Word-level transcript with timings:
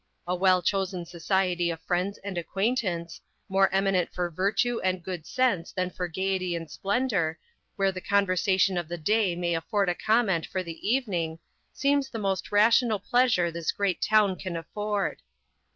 A 0.25 0.33
well 0.33 0.63
chosen 0.63 1.05
society 1.05 1.69
of 1.69 1.79
friends 1.81 2.17
and 2.23 2.35
acquaintance, 2.35 3.21
more 3.47 3.71
eminent 3.71 4.11
for 4.11 4.31
virtue 4.31 4.79
and 4.83 5.03
good 5.03 5.27
sense 5.27 5.71
than 5.71 5.91
for 5.91 6.07
gaiety 6.07 6.55
and 6.55 6.71
splendor, 6.71 7.37
where 7.75 7.91
the 7.91 8.01
conversation 8.01 8.79
of 8.79 8.87
the 8.87 8.97
day 8.97 9.35
may 9.35 9.53
afford 9.53 9.95
comment 10.03 10.43
for 10.47 10.63
the 10.63 10.89
evening, 10.89 11.37
seems 11.71 12.09
the 12.09 12.17
most 12.17 12.51
rational 12.51 12.97
pleasure 12.97 13.51
this 13.51 13.71
great 13.71 14.01
town 14.01 14.35
can 14.37 14.57
afford. 14.57 15.21